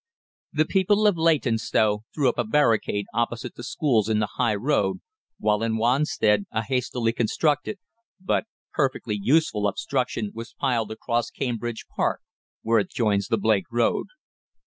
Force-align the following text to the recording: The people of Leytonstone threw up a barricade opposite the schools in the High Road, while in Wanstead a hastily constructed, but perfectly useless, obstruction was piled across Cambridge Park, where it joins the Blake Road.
The 0.51 0.65
people 0.65 1.05
of 1.05 1.15
Leytonstone 1.15 1.99
threw 2.11 2.27
up 2.27 2.39
a 2.39 2.43
barricade 2.43 3.05
opposite 3.13 3.53
the 3.53 3.61
schools 3.63 4.09
in 4.09 4.17
the 4.17 4.29
High 4.33 4.55
Road, 4.55 4.97
while 5.37 5.61
in 5.61 5.77
Wanstead 5.77 6.47
a 6.51 6.63
hastily 6.63 7.13
constructed, 7.13 7.77
but 8.19 8.45
perfectly 8.73 9.19
useless, 9.21 9.63
obstruction 9.69 10.31
was 10.33 10.55
piled 10.59 10.89
across 10.89 11.29
Cambridge 11.29 11.85
Park, 11.95 12.21
where 12.63 12.79
it 12.79 12.89
joins 12.89 13.27
the 13.27 13.37
Blake 13.37 13.65
Road. 13.71 14.07